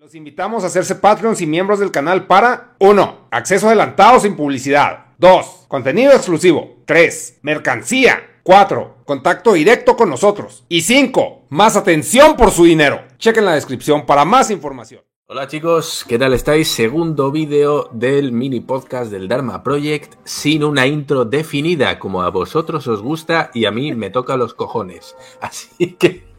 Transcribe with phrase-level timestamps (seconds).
[0.00, 3.28] Los invitamos a hacerse Patreons y miembros del canal para 1.
[3.30, 5.08] Acceso adelantado sin publicidad.
[5.18, 5.66] 2.
[5.68, 6.78] Contenido exclusivo.
[6.86, 7.40] 3.
[7.42, 8.38] Mercancía.
[8.42, 9.02] 4.
[9.04, 10.64] Contacto directo con nosotros.
[10.70, 11.48] Y 5.
[11.50, 13.02] Más atención por su dinero.
[13.18, 15.02] Chequen la descripción para más información.
[15.26, 16.68] Hola chicos, ¿qué tal estáis?
[16.68, 22.88] Segundo vídeo del mini podcast del Dharma Project sin una intro definida como a vosotros
[22.88, 25.14] os gusta y a mí me toca los cojones.
[25.42, 26.29] Así que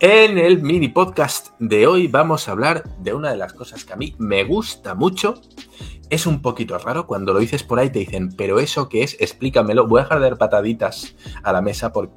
[0.00, 3.92] en el mini podcast de hoy vamos a hablar de una de las cosas que
[3.92, 5.40] a mí me gusta mucho.
[6.10, 9.16] Es un poquito raro cuando lo dices por ahí te dicen, pero eso qué es,
[9.20, 9.86] explícamelo.
[9.86, 12.12] Voy a dejar de dar pataditas a la mesa porque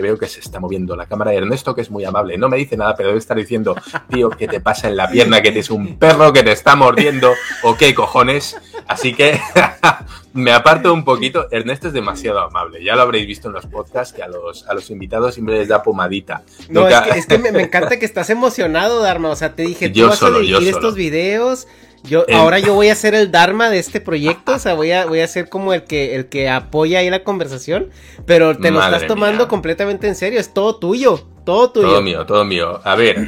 [0.00, 2.38] veo que se está moviendo la cámara de Ernesto, que es muy amable.
[2.38, 3.76] No me dice nada, pero debe estar diciendo,
[4.08, 5.42] tío, ¿qué te pasa en la pierna?
[5.42, 7.32] Que tienes un perro que te está mordiendo,
[7.62, 8.56] o qué cojones.
[8.86, 9.40] Así que
[10.34, 11.46] me aparto un poquito.
[11.50, 12.82] Ernesto es demasiado amable.
[12.84, 15.68] Ya lo habréis visto en los podcasts que a los, a los invitados siempre les
[15.68, 16.42] da pomadita.
[16.68, 19.30] No, es que, me, encanta que estás emocionado, Dharma.
[19.30, 21.68] O sea, te dije, tú vas a dirigir estos videos.
[22.04, 25.06] Yo, ahora yo voy a ser el Dharma de este proyecto, o sea, voy a,
[25.06, 27.88] voy a ser como el que, el que apoya ahí la conversación,
[28.26, 31.88] pero te lo estás tomando completamente en serio, es todo tuyo, todo tuyo.
[31.88, 32.78] Todo mío, todo mío.
[32.84, 33.26] A ver,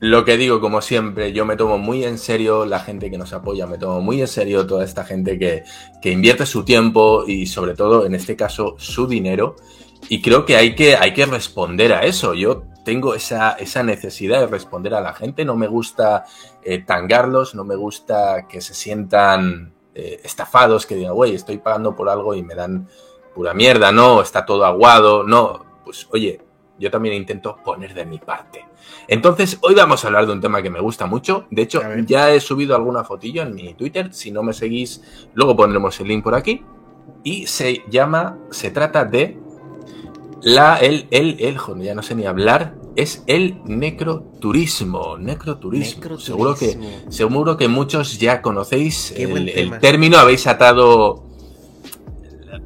[0.00, 3.32] lo que digo, como siempre, yo me tomo muy en serio la gente que nos
[3.32, 5.64] apoya, me tomo muy en serio toda esta gente que,
[6.02, 9.56] que invierte su tiempo y sobre todo, en este caso, su dinero.
[10.08, 12.34] Y creo que hay que, hay que responder a eso.
[12.34, 16.24] Yo tengo esa, esa, necesidad de responder a la gente, no me gusta
[16.64, 21.94] eh, tangarlos, no me gusta que se sientan eh, estafados, que digan, güey, estoy pagando
[21.94, 22.88] por algo y me dan
[23.34, 26.40] pura mierda, no, está todo aguado, no, pues oye,
[26.78, 28.66] yo también intento poner de mi parte.
[29.06, 31.46] Entonces, hoy vamos a hablar de un tema que me gusta mucho.
[31.50, 34.12] De hecho, ya he subido alguna fotillo en mi Twitter.
[34.14, 36.64] Si no me seguís, luego pondremos el link por aquí.
[37.22, 39.38] Y se llama, se trata de
[40.42, 45.16] la, el, el, el, joder, ya no sé ni hablar, es el necroturismo.
[45.18, 46.18] Necroturismo.
[46.18, 51.29] Seguro que, seguro que muchos ya conocéis el, el, término, habéis atado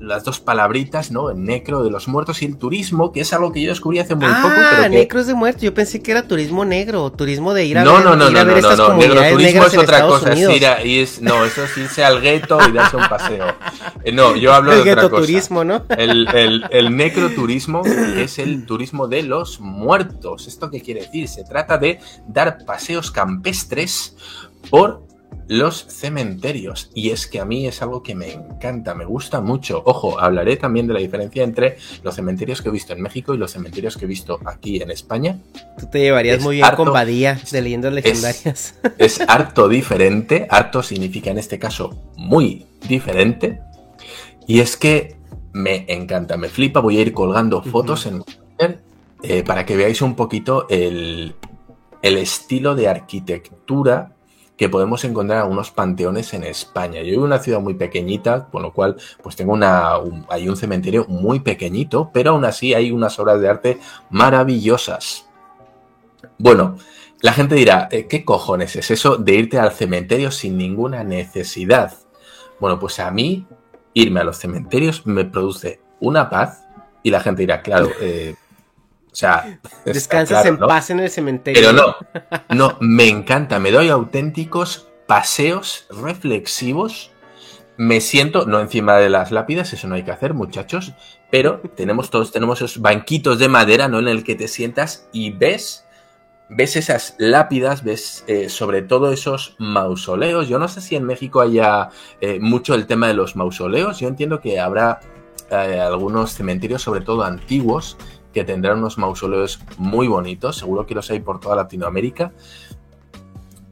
[0.06, 1.30] las dos palabritas, ¿no?
[1.30, 4.14] El necro de los muertos y el turismo, que es algo que yo descubrí hace
[4.14, 4.54] muy poco.
[4.54, 5.62] Ah, necros de muertos.
[5.62, 8.36] Yo pensé que era turismo negro, turismo de ir a no, ver, no, no, ir
[8.36, 10.32] a no, ver no, estas no, comunidades turismo es otra Estados cosa.
[10.32, 13.46] Es ir a, y es, no, eso es irse al gueto y darse un paseo.
[14.04, 15.22] Eh, no, yo hablo el de otra cosa.
[15.22, 15.84] turismo, ¿no?
[15.96, 20.46] El, el, el necroturismo es el turismo de los muertos.
[20.46, 21.28] ¿Esto qué quiere decir?
[21.28, 24.16] Se trata de dar paseos campestres
[24.70, 25.06] por
[25.46, 26.90] los cementerios.
[26.94, 29.82] Y es que a mí es algo que me encanta, me gusta mucho.
[29.84, 33.38] Ojo, hablaré también de la diferencia entre los cementerios que he visto en México y
[33.38, 35.38] los cementerios que he visto aquí en España.
[35.78, 38.74] Tú te llevarías muy bien con Badía de leyendas legendarias.
[38.96, 40.46] Es, es harto diferente.
[40.50, 43.60] Harto significa en este caso muy diferente.
[44.46, 45.16] Y es que
[45.52, 46.80] me encanta, me flipa.
[46.80, 48.82] Voy a ir colgando fotos en Twitter
[49.22, 51.34] eh, para que veáis un poquito el,
[52.02, 54.13] el estilo de arquitectura
[54.56, 57.00] que podemos encontrar en algunos panteones en España.
[57.00, 60.48] Yo vivo en una ciudad muy pequeñita, con lo cual pues tengo una, un, hay
[60.48, 63.78] un cementerio muy pequeñito, pero aún así hay unas obras de arte
[64.10, 65.26] maravillosas.
[66.38, 66.76] Bueno,
[67.20, 71.94] la gente dirá, eh, ¿qué cojones es eso de irte al cementerio sin ninguna necesidad?
[72.60, 73.46] Bueno, pues a mí
[73.92, 76.64] irme a los cementerios me produce una paz
[77.02, 78.34] y la gente dirá, claro, eh,
[79.14, 80.66] o sea, descansas claro, en ¿no?
[80.66, 81.62] paz en el cementerio.
[81.62, 81.94] Pero no,
[82.48, 87.12] no, me encanta, me doy auténticos paseos reflexivos.
[87.76, 90.94] Me siento, no encima de las lápidas, eso no hay que hacer, muchachos,
[91.30, 94.00] pero tenemos todos, tenemos esos banquitos de madera, ¿no?
[94.00, 95.86] En el que te sientas y ves,
[96.48, 100.48] ves esas lápidas, ves eh, sobre todo esos mausoleos.
[100.48, 104.00] Yo no sé si en México haya eh, mucho el tema de los mausoleos.
[104.00, 104.98] Yo entiendo que habrá
[105.52, 107.96] eh, algunos cementerios, sobre todo antiguos,
[108.34, 112.32] que tendrán unos mausoleos muy bonitos, seguro que los hay por toda Latinoamérica.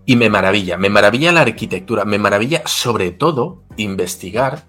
[0.06, 4.64] Y me maravilla, me maravilla la arquitectura, me maravilla sobre todo investigar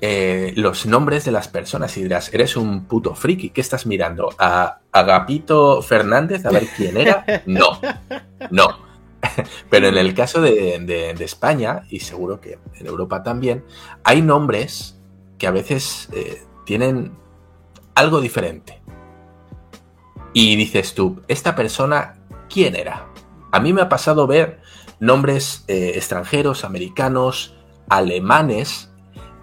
[0.00, 4.30] eh, los nombres de las personas y dirás, eres un puto friki, ¿qué estás mirando?
[4.38, 6.44] ¿A Agapito Fernández?
[6.44, 7.24] A ver quién era.
[7.46, 7.80] No,
[8.50, 8.92] no.
[9.70, 13.64] Pero en el caso de, de, de España, y seguro que en Europa también,
[14.02, 14.98] hay nombres
[15.38, 17.12] que a veces eh, tienen
[17.94, 18.81] algo diferente
[20.32, 22.14] y dices tú, ¿esta persona
[22.48, 23.06] quién era?
[23.50, 24.60] A mí me ha pasado ver
[25.00, 27.54] nombres eh, extranjeros, americanos,
[27.88, 28.90] alemanes,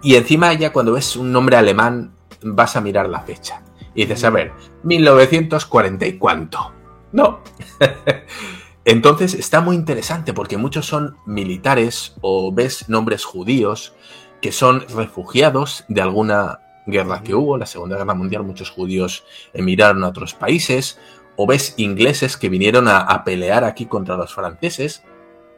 [0.02, 3.62] y encima ya cuando ves un nombre alemán vas a mirar la fecha.
[3.94, 4.52] Y dices, a ver,
[4.84, 6.72] 1940 y cuánto.
[7.12, 7.40] No.
[8.84, 13.94] Entonces está muy interesante porque muchos son militares o ves nombres judíos
[14.40, 20.04] que son refugiados de alguna guerra que hubo, la Segunda Guerra Mundial, muchos judíos emigraron
[20.04, 20.98] a otros países,
[21.36, 25.02] o ves ingleses que vinieron a, pelear aquí contra los franceses.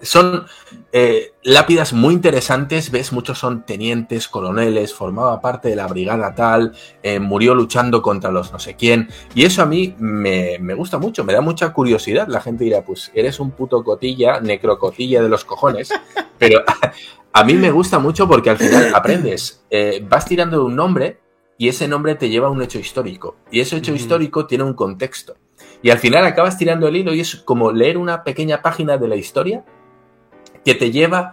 [0.00, 0.46] Son
[0.92, 6.72] eh, lápidas muy interesantes, ves, muchos son tenientes, coroneles, formaba parte de la brigada tal,
[7.02, 10.98] eh, murió luchando contra los no sé quién, y eso a mí me, me, gusta
[10.98, 12.26] mucho, me da mucha curiosidad.
[12.28, 15.90] La gente dirá, pues eres un puto cotilla, necrocotilla de los cojones,
[16.38, 16.64] pero
[17.32, 21.18] a mí me gusta mucho porque al final aprendes, eh, vas tirando de un nombre
[21.58, 24.74] y ese nombre te lleva a un hecho histórico, y ese hecho histórico tiene un
[24.74, 25.36] contexto.
[25.80, 29.08] Y al final acabas tirando el hilo y es como leer una pequeña página de
[29.08, 29.64] la historia
[30.64, 31.32] que te lleva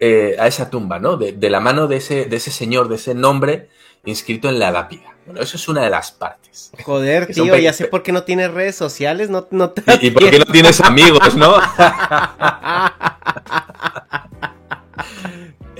[0.00, 1.16] eh, a esa tumba, ¿no?
[1.16, 3.68] De, la mano de ese, de ese señor, de ese nombre
[4.04, 5.16] inscrito en la lápida.
[5.26, 6.72] Bueno, eso es una de las partes.
[6.84, 10.30] Joder, tío, ya sé por qué no tienes redes sociales, no, no ¿Y, ¿Y por
[10.30, 11.56] qué no tienes amigos, no?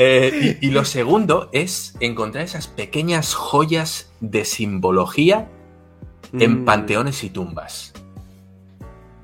[0.01, 5.49] Eh, y, lo segundo es encontrar esas pequeñas joyas de simbología
[6.33, 6.65] en mm.
[6.65, 7.93] panteones y tumbas.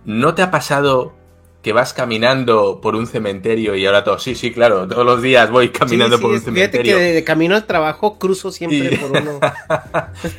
[0.04, 1.14] ¿No te ha pasado
[1.62, 5.48] que vas caminando por un cementerio y ahora todo, sí, sí, claro, todos los días
[5.50, 6.92] voy caminando por un cementerio.
[6.92, 9.40] Fíjate que de, camino al trabajo cruzo siempre por uno.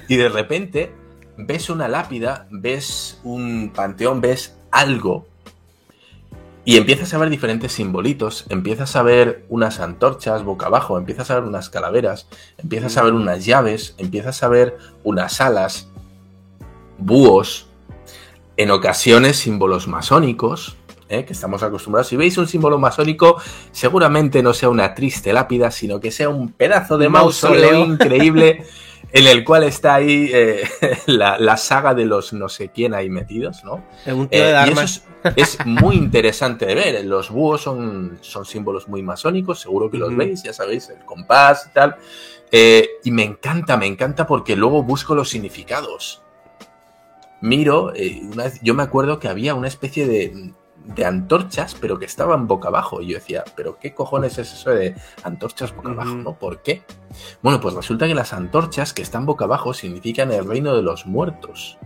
[0.07, 0.91] y de repente
[1.37, 5.25] ves una lápida, ves un panteón, ves algo
[6.65, 11.35] y empiezas a ver diferentes simbolitos, empiezas a ver unas antorchas boca abajo, empiezas a
[11.35, 12.27] ver unas calaveras,
[12.57, 15.88] empiezas a ver unas llaves, empiezas a ver unas alas,
[16.97, 17.67] búhos,
[18.57, 20.75] en ocasiones símbolos masónicos,
[21.10, 21.25] ¿eh?
[21.25, 22.07] que estamos acostumbrados.
[22.07, 23.42] Si veis un símbolo masónico,
[23.72, 28.63] seguramente no sea una triste lápida, sino que sea un pedazo de mausoleo, increíble
[29.12, 30.68] en el cual está ahí eh,
[31.06, 33.84] la, saga de los no sé quién ahí metidos, ¿no?
[34.07, 35.04] Un tío de eh, y eso
[35.36, 37.06] es, muy interesante de ver.
[37.06, 41.68] Los búhos son, son símbolos muy masónicos, seguro que los veis, ya sabéis, el compás
[41.69, 41.96] y tal.
[43.04, 46.22] y me encanta, me encanta porque luego busco los significados
[47.46, 48.22] miro, eh,
[48.62, 50.52] yo me acuerdo que había una especie de,
[51.05, 53.01] antorchas, pero que estaban boca abajo.
[53.01, 56.15] Y yo decía, ¿pero qué cojones es eso de antorchas boca abajo?
[56.15, 56.37] ¿no?
[56.37, 56.83] ¿Por qué?
[57.41, 61.05] Bueno, pues resulta que las antorchas que están boca abajo significan el reino de los
[61.05, 61.77] muertos.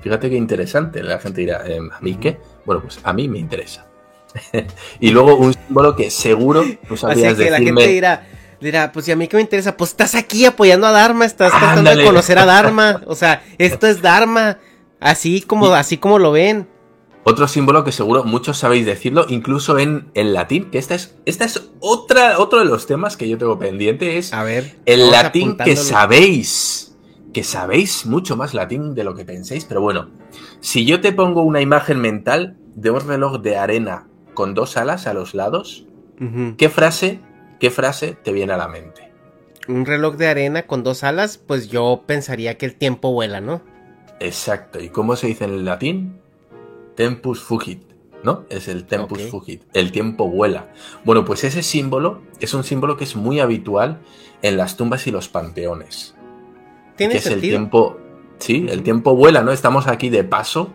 [0.00, 1.02] Fíjate qué interesante.
[1.02, 2.38] La gente dirá, em, ¿a mí qué?
[2.64, 3.86] Bueno, pues a mí me interesa.
[5.00, 8.26] y luego un símbolo que seguro no sabías que la gente dirá,
[8.60, 11.52] dirá, pues si a mí qué me interesa, pues estás aquí apoyando a Dharma, estás
[11.52, 13.02] tratando de conocer a Dharma.
[13.06, 14.58] O sea, esto es Dharma.
[15.00, 16.66] Así como, así como lo ven.
[17.28, 21.44] Otro símbolo que seguro muchos sabéis decirlo, incluso en, el latín, que esta es, esta
[21.44, 25.56] es otra, otro de los temas que yo tengo pendiente, es a ver, el latín
[25.56, 26.96] que sabéis,
[27.32, 30.10] que sabéis mucho más latín de lo que penséis, pero bueno,
[30.60, 35.08] si yo te pongo una imagen mental de un reloj de arena con dos alas
[35.08, 35.84] a los lados,
[36.56, 37.18] ¿qué frase,
[37.58, 39.10] qué frase te viene a la mente?
[39.66, 43.62] Un reloj de arena con dos alas, pues yo pensaría que el tiempo vuela, ¿no?
[44.20, 44.80] Exacto.
[44.80, 46.20] ¿Y cómo se dice en el latín?
[46.96, 47.82] Tempus fugit,
[48.22, 48.44] ¿no?
[48.48, 49.62] Es el tempus fugit.
[49.72, 50.72] El tiempo vuela.
[51.04, 54.00] Bueno, pues ese símbolo es un símbolo que es muy habitual
[54.42, 56.14] en las tumbas y los panteones.
[56.96, 57.98] ¿Tiene que es el tiempo.
[58.38, 59.52] Sí, el tiempo vuela, ¿no?
[59.52, 60.72] Estamos aquí de paso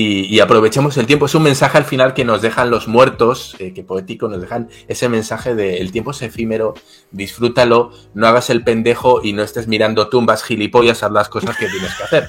[0.00, 1.26] y, aprovechemos el tiempo.
[1.26, 4.68] Es un mensaje al final que nos dejan los muertos, eh, que poético, nos dejan
[4.86, 6.74] ese mensaje de el tiempo es efímero,
[7.10, 11.66] disfrútalo, no hagas el pendejo y no estés mirando tumbas gilipollas, haz las cosas que
[11.66, 12.28] tienes que hacer.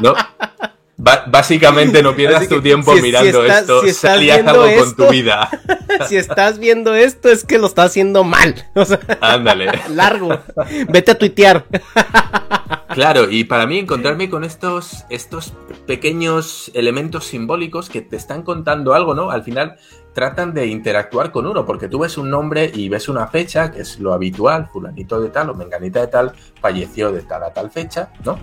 [0.00, 0.14] ¿No?
[1.26, 5.48] básicamente no pierdas tu tiempo mirando esto, si algo con tu vida.
[6.08, 8.66] si estás viendo esto es que lo estás haciendo mal.
[9.20, 9.70] Ándale.
[9.90, 10.38] Largo.
[10.88, 11.64] Vete a tuitear.
[12.96, 15.52] Claro, y para mí encontrarme con estos, estos
[15.86, 19.30] pequeños elementos simbólicos que te están contando algo, ¿no?
[19.30, 19.76] Al final
[20.14, 23.82] tratan de interactuar con uno, porque tú ves un nombre y ves una fecha, que
[23.82, 27.70] es lo habitual, fulanito de tal o menganita de tal, falleció de tal a tal
[27.70, 28.38] fecha, ¿no?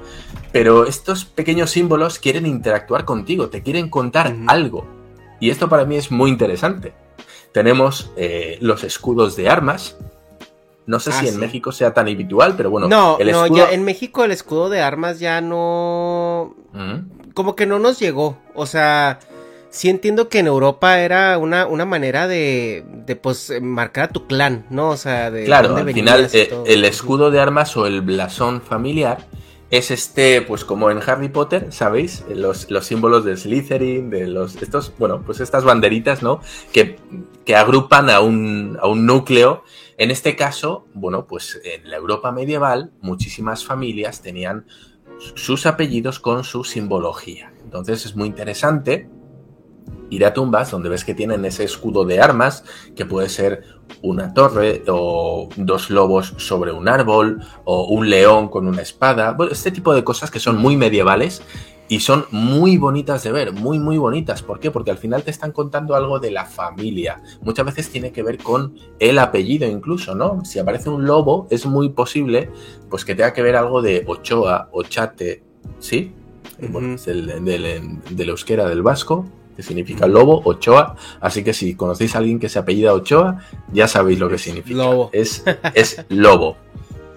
[0.52, 4.86] Pero estos pequeños símbolos quieren interactuar contigo, te quieren contar algo.
[5.40, 6.94] Y esto para mí es muy interesante.
[7.54, 9.98] Tenemos eh, los escudos de armas,
[10.86, 12.88] no sé ah, si en México sea tan habitual, pero bueno.
[12.88, 16.56] No, no, ya en México el escudo de armas ya no.
[17.34, 18.38] Como que no nos llegó.
[18.54, 19.20] O sea,
[19.70, 24.28] sí entiendo que en Europa era una, una manera de, de, pues, marcar a tu
[24.28, 24.90] clan, ¿no?
[24.90, 25.46] O sea, de.
[25.46, 29.26] Claro, al final, eh, el escudo de armas o el blasón familiar
[29.70, 32.24] es este, pues como en Harry Potter, ¿sabéis?
[32.30, 34.56] Los, los símbolos de Slytherin, de los.
[34.62, 36.42] Estos, bueno, pues estas banderitas, ¿no?
[36.72, 36.98] Que,
[37.46, 39.64] que agrupan a un, a un núcleo
[39.98, 44.66] en este caso, bueno, pues en la Europa medieval muchísimas familias tenían
[45.36, 47.54] sus apellidos con su simbología.
[47.64, 49.10] Entonces es muy interesante
[50.14, 52.64] ir a tumbas donde ves que tienen ese escudo de armas,
[52.96, 53.64] que puede ser
[54.02, 59.52] una torre o dos lobos sobre un árbol o un león con una espada, bueno,
[59.52, 61.42] este tipo de cosas que son muy medievales
[61.90, 64.42] y son muy bonitas de ver, muy, muy bonitas.
[64.42, 64.72] ¿Por qué?
[64.72, 67.22] Porque al final te están contando algo de la familia.
[67.42, 70.44] Muchas veces tiene que ver con el apellido incluso, ¿no?
[70.46, 72.50] Si aparece un lobo, es muy posible
[72.90, 75.44] pues que tenga que ver algo de Ochoa, Ochate,
[75.80, 76.14] ¿sí?
[76.70, 80.96] Bueno, es del, del, euskera del vasco, que significa lobo, Ochoa.
[81.22, 83.40] Así que si conocéis a alguien que se apellida Ochoa,
[83.72, 84.78] ya sabéis lo que significa.
[84.78, 85.10] Lobo.
[85.14, 85.44] Es,
[85.74, 86.58] es lobo.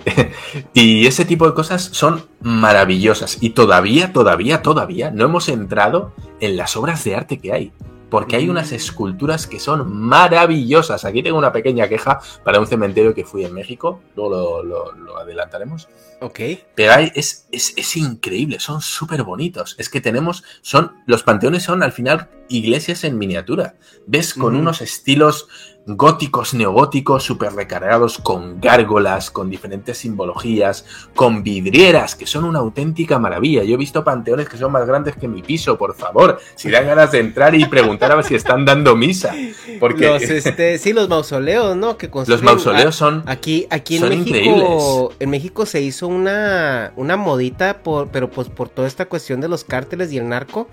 [0.75, 3.39] y ese tipo de cosas son maravillosas.
[3.41, 7.73] Y todavía, todavía, todavía no hemos entrado en las obras de arte que hay.
[8.11, 8.75] Porque hay unas mm.
[8.75, 11.05] esculturas que son maravillosas.
[11.05, 14.01] Aquí tengo una pequeña queja para un cementerio que fui en México.
[14.15, 15.89] Luego lo, adelantaremos.
[16.21, 16.41] Ok.
[16.75, 19.75] Pero hay, es, es, increíble, son súper bonitos.
[19.79, 23.75] Es que tenemos, son, los panteones son al final iglesias en miniatura.
[24.07, 25.49] Ves con unos estilos
[25.87, 33.19] góticos, neogóticos, súper recargados, con gárgolas, con diferentes simbologías, con vidrieras, que son una auténtica
[33.21, 33.63] maravilla.
[33.63, 36.41] Yo he visto panteones que son más grandes que mi piso, por favor.
[36.57, 39.33] Si dan ganas de entrar y preguntar a ver si están dando misa.
[39.79, 40.07] Porque...
[40.07, 41.97] Los, este, sí, los mausoleos, ¿no?
[41.97, 47.83] Que los mausoleos son Aquí, aquí en México, en México se hizo una, una modita,
[47.83, 50.69] por, pero pues por toda esta cuestión de los cárteles y el narco,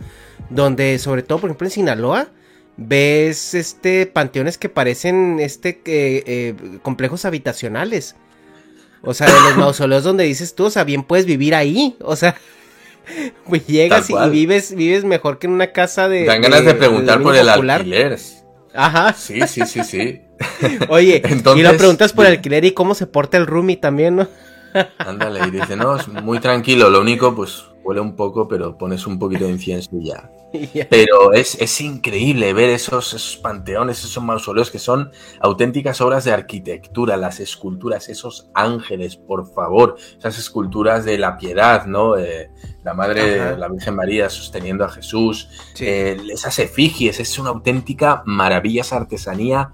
[0.49, 2.27] donde sobre todo, por ejemplo, en Sinaloa,
[2.77, 8.15] ves este panteones que parecen este eh, complejos habitacionales.
[9.01, 11.95] O sea, de los mausoleos donde dices tú, o sea, bien puedes vivir ahí.
[12.01, 12.35] O sea,
[13.47, 16.25] pues llegas y, vives, vives mejor que en una casa de.
[16.25, 18.17] Dan ganas de, preguntar por el alquiler.
[18.73, 19.13] Ajá.
[19.13, 20.21] Sí, sí, sí, sí.
[20.89, 21.21] Oye,
[21.55, 24.27] y lo preguntas por el alquiler y cómo se porta el roomie también, ¿no?
[24.97, 29.05] Ándale, y dice, no, es muy tranquilo, lo único, pues huele un poco, pero pones
[29.07, 30.29] un poquito de incienso y ya.
[30.89, 35.11] Pero es, increíble ver esos, esos, panteones, esos mausoleos que son
[35.41, 41.87] auténticas obras de arquitectura, las esculturas, esos ángeles, por favor, esas esculturas de la piedad,
[41.87, 42.17] ¿no?
[42.17, 42.51] Eh,
[42.83, 45.49] la Madre, la Virgen María sosteniendo a Jesús,
[45.79, 49.71] eh, esas efigies, es una auténtica maravilla, esa artesanía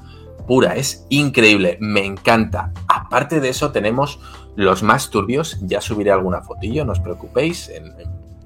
[0.49, 2.73] pura, es increíble, me encanta.
[2.87, 4.19] Aparte de eso tenemos
[4.55, 7.93] los más turbios, ya subiré alguna fotillo, no os preocupéis, en,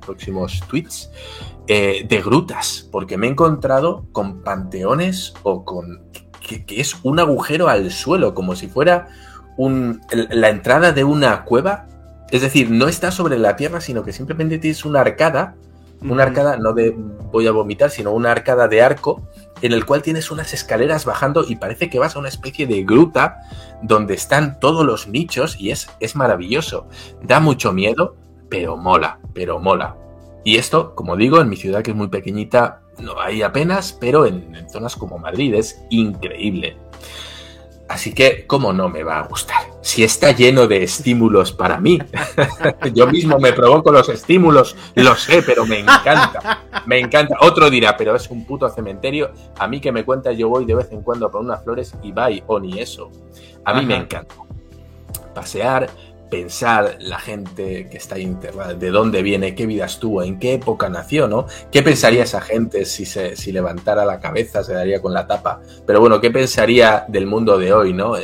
[0.05, 1.09] próximos tweets,
[1.67, 6.03] eh, de grutas, porque me he encontrado con panteones o con...
[6.39, 9.07] Que, es un agujero al suelo, como si fuera
[9.55, 11.87] un, la entrada de una cueva.
[12.31, 15.55] Es decir, no está sobre la tierra, sino que simplemente tienes una arcada,
[16.01, 16.93] una arcada no de
[17.31, 19.21] voy a vomitar, sino una arcada de arco
[19.61, 22.83] en el cual tienes unas escaleras bajando y parece que vas a una especie de
[22.83, 23.39] gruta
[23.81, 26.87] donde están todos los nichos y es, es maravilloso.
[27.21, 28.15] Da mucho miedo,
[28.49, 29.95] pero mola, pero mola.
[30.43, 34.25] Y esto, como digo, en mi ciudad que es muy pequeñita, no hay apenas, pero
[34.25, 36.77] en, en zonas como Madrid es increíble.
[37.89, 39.61] Así que, ¿cómo no me va a gustar?
[39.81, 41.99] Si está lleno de estímulos para mí.
[42.93, 46.63] Yo mismo me provoco los estímulos, lo sé, pero me encanta.
[46.85, 47.37] Me encanta.
[47.41, 49.31] Otro dirá, pero es un puto cementerio.
[49.59, 51.93] A mí que me cuenta, yo voy de vez en cuando a poner unas flores
[52.01, 53.11] y bye, o ni eso.
[53.65, 54.35] A mí me encanta.
[55.33, 55.89] Pasear,
[56.33, 60.53] pensar la gente que está ahí enterrada, de dónde viene, qué vida estuvo, en qué
[60.53, 61.45] época nació, ¿no?
[61.71, 65.61] ¿Qué pensaría esa gente si, se, si levantara la cabeza, se daría con la tapa?
[65.85, 68.15] Pero bueno, ¿qué pensaría del mundo de hoy, ¿no?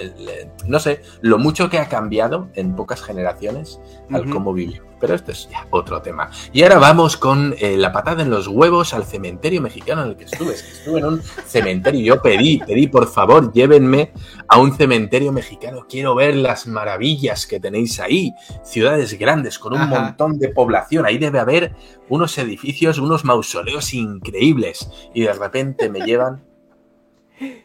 [0.65, 3.79] no sé, lo mucho que ha cambiado en pocas generaciones
[4.11, 4.88] al cómo vivió.
[4.99, 6.29] Pero esto es ya otro tema.
[6.51, 10.17] Y ahora vamos con eh, la patada en los huevos al cementerio mexicano en el
[10.17, 10.53] que estuve.
[10.53, 12.15] estuve en un cementerio.
[12.15, 14.11] Yo pedí, pedí, por favor, llévenme
[14.47, 15.85] a un cementerio mexicano.
[15.87, 18.33] Quiero ver las maravillas que tenéis ahí.
[18.63, 21.05] Ciudades grandes con un montón de población.
[21.05, 21.73] Ahí debe haber
[22.09, 24.89] unos edificios, unos mausoleos increíbles.
[25.13, 26.49] Y de repente me llevan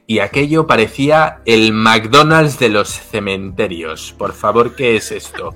[0.06, 4.14] y aquello parecía el McDonald's de los cementerios.
[4.16, 5.54] Por favor, ¿qué es esto?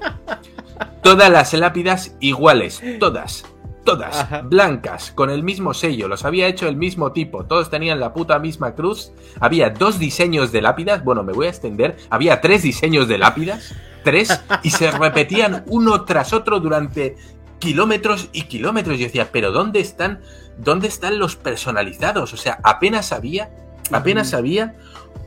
[1.03, 3.45] Todas las lápidas iguales, todas,
[3.85, 8.13] todas, blancas, con el mismo sello, los había hecho el mismo tipo, todos tenían la
[8.13, 12.63] puta misma cruz, había dos diseños de lápidas, bueno, me voy a extender, había tres
[12.63, 13.75] diseños de lápidas,
[14.05, 17.17] tres, y se repetían uno tras otro durante
[17.59, 18.99] kilómetros y kilómetros.
[18.99, 20.21] Yo decía, pero ¿dónde están,
[20.59, 22.33] dónde están los personalizados?
[22.33, 23.51] O sea, apenas había,
[23.93, 24.75] apenas había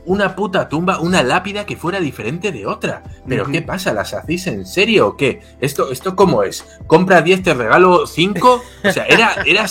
[0.04, 3.02] una puta tumba, una lápida que fuera diferente de otra.
[3.26, 3.92] Pero ¿qué pasa?
[3.92, 5.40] ¿Las hacéis en serio o qué?
[5.60, 6.64] ¿Esto, esto cómo es?
[6.86, 8.62] ¿Compra 10, te regalo 5?
[8.84, 9.66] O sea, era, era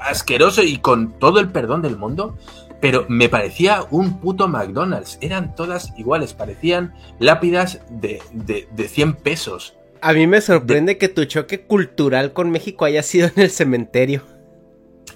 [0.00, 2.36] asqueroso y con todo el perdón del mundo.
[2.80, 5.18] Pero me parecía un puto McDonald's.
[5.20, 6.32] Eran todas iguales.
[6.34, 9.74] Parecían lápidas de, de, de 100 pesos.
[10.00, 14.22] A mí me sorprende que tu choque cultural con México haya sido en el cementerio.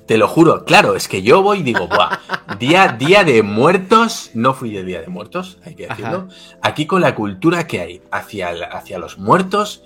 [0.07, 2.19] Te lo juro, claro, es que yo voy y digo, Buah,
[2.59, 6.29] día, día de muertos, no fui de día de muertos, hay que decirlo.
[6.61, 9.83] Aquí con la cultura que hay hacia, hacia los muertos,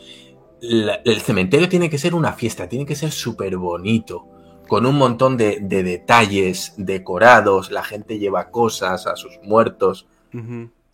[0.60, 4.26] el cementerio tiene que ser una fiesta, tiene que ser súper bonito,
[4.66, 10.06] con un montón de, detalles decorados, la gente lleva cosas a sus muertos.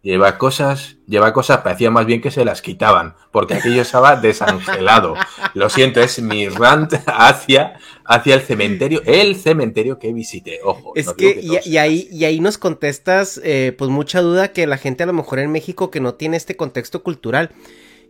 [0.03, 5.15] Lleva cosas, lleva cosas, parecía más bien que se las quitaban, porque aquello estaba desangelado.
[5.55, 10.59] Lo siento, es mi rant hacia, hacia el cementerio, el cementerio que visité.
[10.65, 10.93] Ojo.
[10.97, 15.05] Es que, y, ahí, y ahí nos contestas, eh, pues mucha duda que la gente
[15.05, 17.51] a lo mejor en México que no tiene este contexto cultural,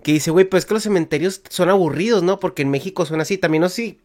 [0.03, 2.41] que dice, güey, pues que los cementerios son aburridos, ¿no?
[2.41, 3.37] Porque en México son así.
[3.37, 3.99] También no sé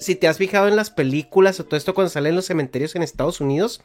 [0.00, 3.04] si te has fijado en las películas o todo esto cuando salen los cementerios en
[3.04, 3.80] Estados Unidos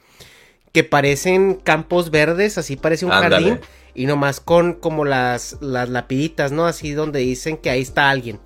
[0.78, 3.60] que parecen campos verdes, así parece un jardín,
[3.96, 6.68] y nomás con como las, las lapiditas, ¿no?
[6.68, 8.40] Así donde dicen que ahí está alguien.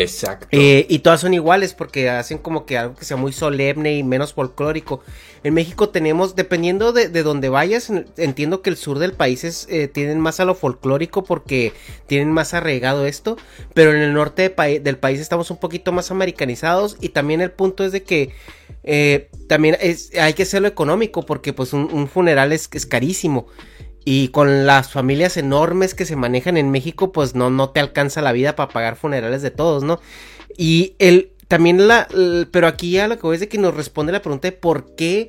[0.00, 0.48] Exacto.
[0.50, 4.02] Eh, y todas son iguales porque hacen como que algo que sea muy solemne y
[4.02, 5.02] menos folclórico.
[5.44, 9.66] En México tenemos, dependiendo de, de donde vayas, entiendo que el sur del país es,
[9.68, 11.74] eh, tienen más a lo folclórico porque
[12.06, 13.36] tienen más arraigado esto,
[13.74, 17.84] pero en el norte del país estamos un poquito más americanizados y también el punto
[17.84, 18.32] es de que
[18.84, 23.48] eh, también es, hay que hacerlo económico porque pues un, funeral es carísimo.
[24.12, 28.20] Y con las familias enormes que se manejan en México, pues no, no te alcanza
[28.22, 30.00] la vida para pagar funerales de todos, ¿no?
[30.58, 32.08] Y el, también la,
[32.50, 34.96] pero aquí ya lo que voy es de que nos responde la pregunta de por
[34.96, 35.28] qué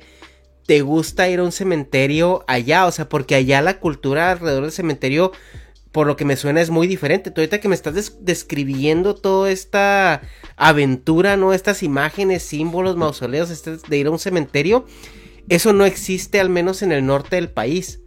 [0.66, 4.72] te gusta ir a un cementerio allá, o sea, porque allá la cultura alrededor del
[4.72, 5.30] cementerio,
[5.92, 7.30] por lo que me suena, es muy diferente.
[7.30, 10.22] Tú ahorita que me estás describiendo toda esta
[10.56, 11.52] aventura, ¿no?
[11.52, 14.86] Estas imágenes, símbolos, mausoleos, este, de ir a un cementerio,
[15.48, 18.01] eso no existe al menos en el norte del país.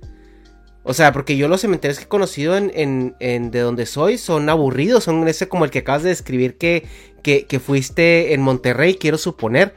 [0.88, 4.48] O sea, porque yo los cementerios que he conocido en, en, de donde soy son
[4.50, 6.86] aburridos, son ese como el que acabas de describir que,
[7.24, 9.74] que, fuiste en Monterrey, quiero suponer.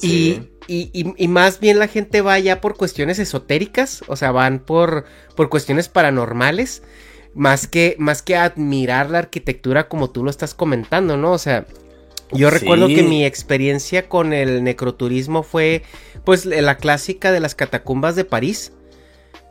[0.00, 5.06] Y, y, más bien la gente va allá por cuestiones esotéricas, o sea, van por,
[5.34, 6.84] por cuestiones paranormales,
[7.34, 11.32] más que, más que admirar la arquitectura como tú lo estás comentando, ¿no?
[11.32, 11.66] O sea,
[12.30, 15.82] yo recuerdo que mi experiencia con el necroturismo fue
[16.24, 18.72] pues la clásica de las catacumbas de París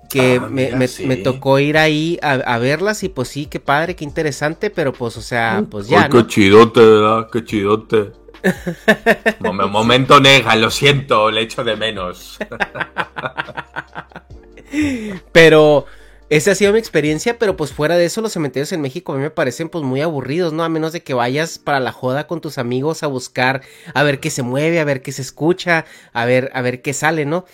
[0.09, 4.69] que ah, me, tocó ir ahí a, verlas y pues sí, qué padre, qué interesante,
[4.69, 6.09] pero pues o sea, pues ya.
[6.09, 7.27] qué chidote, ¿verdad?
[7.31, 8.11] Qué chidote.
[9.39, 12.37] momento nega, lo siento, le echo de menos.
[15.31, 15.85] pero
[16.29, 19.15] esa ha sido mi experiencia, pero pues fuera de eso los cementerios en México a
[19.15, 20.63] mí me parecen pues muy aburridos, ¿no?
[20.63, 23.61] A menos de que vayas para la joda con tus amigos a buscar
[23.93, 26.93] a ver qué se mueve, a ver qué se escucha, a ver a ver qué
[26.93, 27.45] sale, ¿no?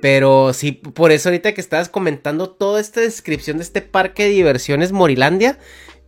[0.00, 4.30] Pero sí, por eso ahorita que estabas comentando toda esta descripción de este parque de
[4.30, 5.58] diversiones Morilandia,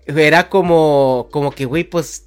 [0.06, 2.24] era como, como que, güey, pues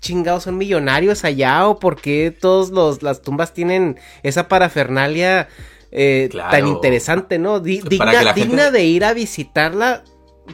[0.00, 5.48] chingados son millonarios allá o por qué todas las tumbas tienen esa parafernalia
[5.92, 7.60] eh, tan interesante, ¿no?
[7.60, 10.02] digna, de ir a visitarla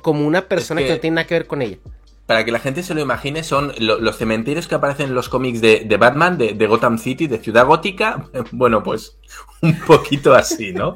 [0.02, 1.78] como una persona que no tiene nada que ver con ella
[2.26, 5.60] para que la gente se lo imagine, son los cementerios que aparecen en los cómics
[5.60, 8.28] de, Batman, de, Gotham City, de Ciudad Gótica.
[8.52, 9.18] Bueno, pues
[9.62, 10.94] un poquito así, ¿no?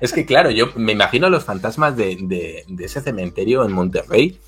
[0.00, 4.40] es que, claro, yo me imagino a los fantasmas de, ese cementerio en Monterrey.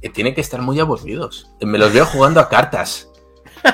[0.00, 1.50] Que tienen que estar muy aburridos.
[1.60, 3.10] Me los veo jugando a cartas.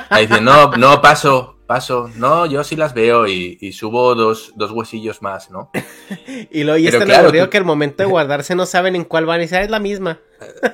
[0.09, 2.09] Ahí dicen, no, no, paso, paso.
[2.15, 5.69] No, yo sí las veo y, subo dos, huesillos más, ¿no?
[6.51, 7.07] y lo y es tan
[7.47, 9.79] que el momento de guardarse no saben en cuál van y dicen, ah, es la
[9.79, 10.19] misma.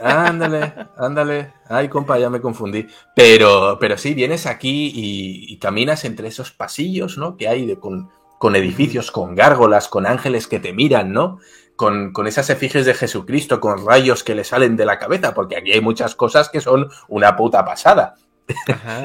[0.01, 1.51] ándale, ándale.
[1.67, 2.87] Ay, compa, ya me confundí.
[3.13, 7.35] Pero, pero sí, vienes aquí y, caminas entre esos pasillos, ¿no?
[7.35, 11.39] Que hay de, con, con edificios, con gárgolas, con ángeles que te miran, ¿no?
[11.75, 15.57] Con, con, esas efigies de Jesucristo, con rayos que le salen de la cabeza, porque
[15.57, 18.15] aquí hay muchas cosas que son una puta pasada.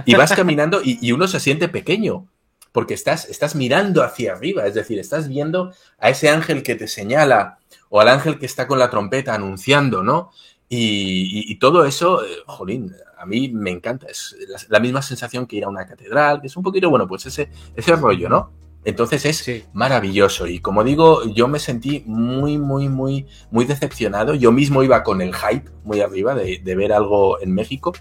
[0.05, 2.27] Y vas caminando y, uno se siente pequeño,
[2.73, 6.89] porque estás, estás mirando hacia arriba, es decir, estás viendo a ese ángel que te
[6.89, 10.31] señala o al ángel que está con la trompeta anunciando, ¿no?
[10.73, 14.37] Y, todo eso, eh, jolín, a mí me encanta, es
[14.69, 17.51] la, misma sensación que ir a una catedral, que es un poquito, bueno, pues ese,
[17.75, 18.53] ese rollo, ¿no?
[18.85, 24.35] Entonces es maravilloso y como digo, yo me sentí muy, muy, muy, muy decepcionado.
[24.35, 27.93] Yo mismo iba con el hype muy arriba de, de ver algo en México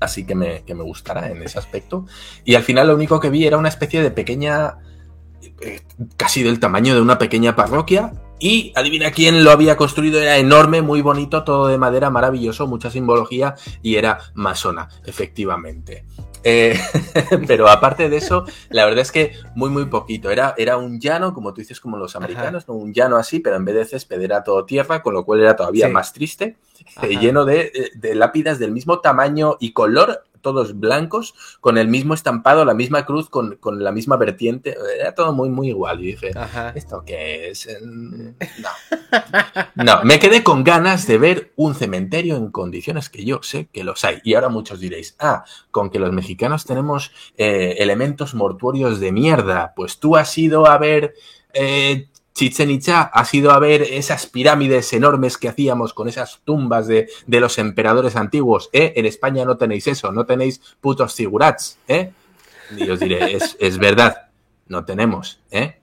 [0.00, 2.06] así que me, que me gustará en ese aspecto.
[2.44, 4.78] Y al final lo único que vi era una especie de pequeña,
[5.60, 5.80] eh,
[6.16, 8.12] casi del tamaño de una pequeña parroquia.
[8.42, 12.90] Y adivina quién lo había construido, era enorme, muy bonito, todo de madera, maravilloso, mucha
[12.90, 16.06] simbología y era masona, efectivamente.
[16.42, 16.80] Eh,
[17.46, 20.30] pero aparte de eso, la verdad es que muy, muy poquito.
[20.30, 22.74] Era, era un llano, como tú dices, como los americanos, ¿no?
[22.74, 25.54] un llano así, pero en vez de césped era todo tierra, con lo cual era
[25.54, 26.56] todavía más triste,
[27.02, 32.14] eh, lleno de, de, lápidas del mismo tamaño y color, todos blancos, con el mismo
[32.14, 34.76] estampado, la misma cruz, con, la misma vertiente.
[34.98, 36.00] Era todo muy, muy igual.
[36.00, 36.32] Y dije,
[36.74, 37.68] ¿esto qué es?
[37.82, 38.70] No.
[39.74, 43.84] No, me quedé con ganas de ver un cementerio en condiciones que yo sé que
[43.84, 44.20] los hay.
[44.24, 49.72] Y ahora muchos diréis, ah, con que los mexicanos tenemos eh, elementos mortuorios de mierda.
[49.74, 51.14] Pues tú has ido a ver
[51.52, 52.08] eh,
[52.40, 57.06] Chichen Itza ha sido a ver esas pirámides enormes que hacíamos con esas tumbas de,
[57.26, 58.70] los emperadores antiguos.
[58.72, 58.94] ¿eh?
[58.96, 61.78] En España no tenéis eso, no tenéis putos figurats.
[61.86, 62.12] ¿eh?
[62.78, 64.30] Y os diré, es, verdad,
[64.68, 65.42] no tenemos.
[65.50, 65.80] ¿eh?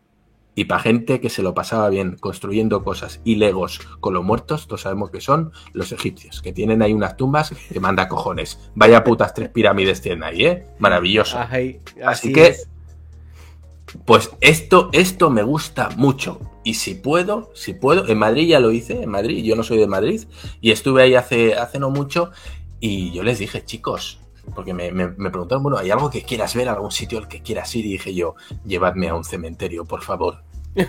[0.56, 4.65] Y para gente que se lo pasaba bien construyendo cosas y legos con los muertos,
[4.65, 8.58] todos sabemos que son los egipcios, que tienen ahí unas tumbas que manda cojones.
[8.74, 10.65] Vaya putas tres pirámides tienen ahí, ¿eh?
[10.80, 11.38] Maravilloso.
[12.04, 12.56] así, que...
[14.06, 16.39] Pues esto, esto me gusta mucho.
[16.63, 19.78] Y si puedo, si puedo, en Madrid ya lo hice, en Madrid, yo no soy
[19.78, 20.26] de Madrid,
[20.60, 22.32] y estuve ahí hace, hace no mucho,
[22.80, 24.19] y yo les dije, chicos,
[24.54, 27.73] porque me, me, preguntaron, bueno, ¿hay algo que quieras ver, algún sitio al que quieras
[27.76, 27.86] ir?
[27.86, 30.43] Y dije yo, llevadme a un cementerio, por favor.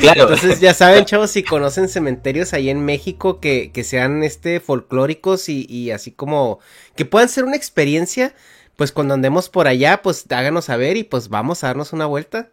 [0.00, 0.22] claro.
[0.22, 5.48] Entonces ya saben, chavos, si conocen cementerios ahí en México que, que sean este folclóricos
[5.48, 6.60] y, y así como
[6.96, 8.34] que puedan ser una experiencia
[8.80, 12.48] pues cuando andemos por allá, pues háganos saber y pues vamos a darnos una vuelta.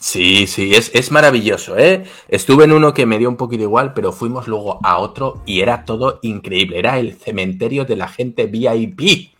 [0.00, 2.04] Sí, sí, es, es, maravilloso, ¿eh?
[2.28, 5.60] Estuve en uno que me dio un poquito igual, pero fuimos luego a otro y
[5.60, 6.78] era todo increíble.
[6.78, 9.34] Era el cementerio de la gente VIP.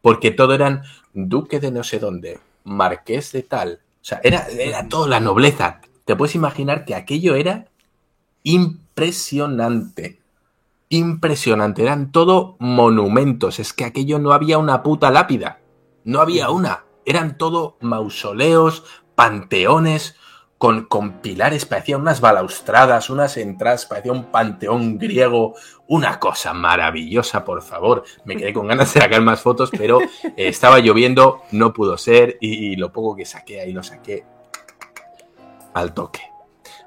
[0.00, 3.80] Porque todo eran duque de no sé dónde, marqués de tal.
[4.00, 5.80] O sea, era, era toda la nobleza.
[6.04, 7.66] Te puedes imaginar que aquello era
[8.44, 10.18] impresionante
[10.88, 11.82] impresionante.
[11.82, 13.58] Eran todo monumentos.
[13.58, 15.60] Es que aquello no había una puta lápida.
[16.04, 16.84] No había una.
[17.04, 20.16] Eran todo mausoleos, panteones,
[20.58, 25.54] con, con pilares, parecían unas balaustradas, unas entradas, parecía un panteón griego,
[25.86, 28.02] una cosa maravillosa, por favor.
[28.24, 32.36] Me quedé con ganas de sacar más fotos, pero eh, estaba lloviendo, no pudo ser,
[32.40, 34.24] y lo poco que saqué ahí lo saqué
[35.74, 36.27] al toque.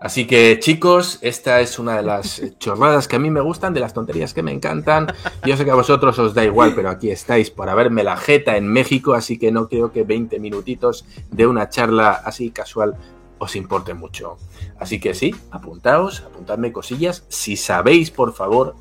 [0.01, 3.79] Así que chicos, esta es una de las chorradas que a mí me gustan, de
[3.79, 5.13] las tonterías que me encantan.
[5.45, 8.57] Yo sé que a vosotros os da igual, pero aquí estáis para verme la jeta
[8.57, 12.95] en México, así que no creo que 20 minutitos de una charla así casual
[13.37, 14.37] os importe mucho.
[14.79, 17.23] Así que sí, apuntaos, apuntadme cosillas.
[17.29, 18.73] Si sabéis, por favor,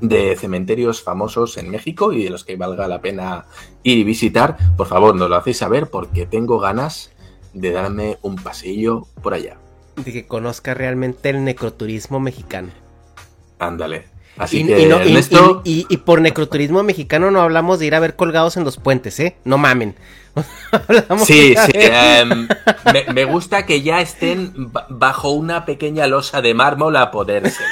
[0.00, 3.46] de cementerios famosos en México y de los que valga la pena
[3.84, 7.12] ir y visitar, por favor, nos lo hacéis saber porque tengo ganas
[7.54, 9.58] de darme un paseillo por allá
[9.96, 12.68] de que conozca realmente el necroturismo mexicano.
[13.58, 14.16] Ándale.
[14.38, 18.64] Así y, que, y, por necroturismo mexicano no hablamos de ir a ver colgados en
[18.64, 19.36] los puentes, ¿eh?
[19.44, 19.96] No mamen.
[21.24, 21.72] sí, sí.
[21.74, 22.46] Em,
[23.14, 27.66] me, gusta que ya estén bajo una pequeña losa de mármol a poder ser,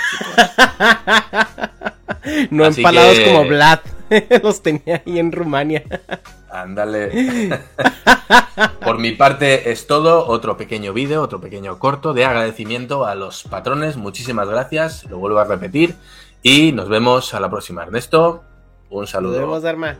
[2.50, 3.80] no empalados como Vlad.
[4.42, 5.82] los tenía ahí en Rumania.
[6.50, 7.60] Ándale.
[8.84, 10.26] Por mi parte es todo.
[10.26, 13.96] Otro pequeño vídeo, otro pequeño corto de agradecimiento a los patrones.
[13.96, 15.04] Muchísimas gracias.
[15.10, 15.94] Lo vuelvo a repetir.
[16.42, 17.82] Y nos vemos a la próxima.
[17.82, 18.44] Ernesto,
[18.90, 19.32] un saludo.
[19.32, 19.96] Nos vemos, Dharma.